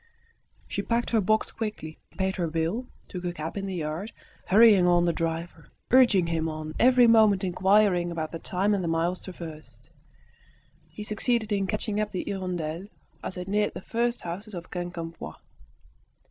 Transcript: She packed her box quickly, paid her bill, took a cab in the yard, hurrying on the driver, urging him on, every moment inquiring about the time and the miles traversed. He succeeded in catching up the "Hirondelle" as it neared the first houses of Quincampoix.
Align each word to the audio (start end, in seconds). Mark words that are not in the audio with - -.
She 0.67 0.81
packed 0.81 1.11
her 1.11 1.21
box 1.21 1.51
quickly, 1.51 1.99
paid 2.17 2.37
her 2.37 2.47
bill, 2.47 2.87
took 3.07 3.23
a 3.23 3.31
cab 3.31 3.55
in 3.55 3.67
the 3.67 3.75
yard, 3.75 4.11
hurrying 4.47 4.87
on 4.87 5.05
the 5.05 5.13
driver, 5.13 5.69
urging 5.91 6.25
him 6.25 6.49
on, 6.49 6.73
every 6.79 7.05
moment 7.05 7.43
inquiring 7.43 8.09
about 8.09 8.31
the 8.31 8.39
time 8.39 8.73
and 8.73 8.83
the 8.83 8.87
miles 8.87 9.23
traversed. 9.23 9.91
He 10.89 11.03
succeeded 11.03 11.51
in 11.51 11.67
catching 11.67 11.99
up 11.99 12.09
the 12.09 12.23
"Hirondelle" 12.27 12.87
as 13.23 13.37
it 13.37 13.47
neared 13.47 13.75
the 13.75 13.81
first 13.81 14.21
houses 14.21 14.55
of 14.55 14.71
Quincampoix. 14.71 15.35